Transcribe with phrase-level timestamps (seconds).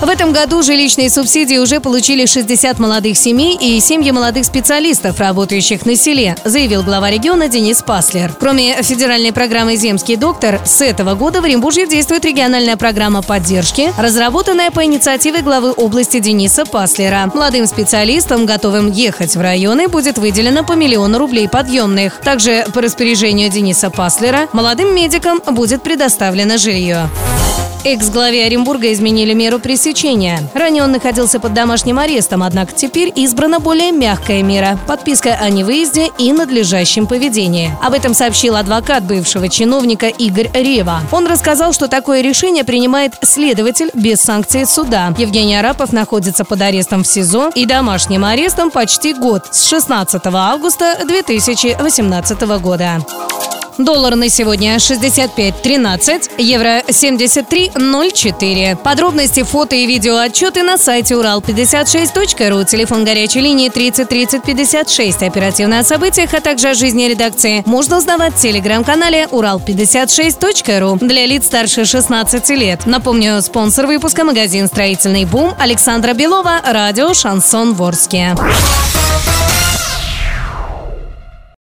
[0.00, 5.84] В этом году жилищные субсидии уже получили 60 молодых семей и семьи молодых специалистов, работающих
[5.84, 8.32] на селе, заявил глава региона Денис Паслер.
[8.40, 14.70] Кроме федеральной программы «Земский доктор», с этого года в Оренбурге действует региональная программа поддержки, разработанная
[14.70, 17.30] по инициативе главы области Дениса Паслера.
[17.34, 22.20] Молодым специалистам, готовым ехать в районы, будет выделено по миллиону рублей подъемных.
[22.20, 27.10] Также по распоряжению Дениса Паслера молодым медикам будет предоставлено жилье.
[27.82, 30.42] Экс-главе Оренбурга изменили меру пресечения.
[30.52, 36.10] Ранее он находился под домашним арестом, однако теперь избрана более мягкая мера– подписка о невыезде
[36.18, 37.72] и надлежащем поведении.
[37.82, 41.00] Об этом сообщил адвокат бывшего чиновника Игорь Рева.
[41.10, 45.14] Он рассказал, что такое решение принимает следователь без санкции суда.
[45.16, 50.98] Евгений Арапов находится под арестом в СИЗО и домашним арестом почти год с 16 августа
[51.06, 52.98] 2018 года.
[53.84, 58.76] Доллар на сегодня 65.13, евро 73.04.
[58.76, 65.22] Подробности, фото и видео отчеты на сайте урал56.ру, телефон горячей линии 30 30 56.
[65.22, 71.46] Оперативно о событиях, а также о жизни редакции можно узнавать в телеграм-канале урал56.ру для лиц
[71.46, 72.84] старше 16 лет.
[72.84, 78.34] Напомню, спонсор выпуска магазин «Строительный бум» Александра Белова, радио «Шансон Ворске».